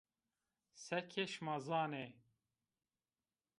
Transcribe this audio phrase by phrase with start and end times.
[0.83, 2.05] Seke şima zanê